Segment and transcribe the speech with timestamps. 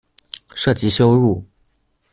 [0.55, 1.45] 涉及羞辱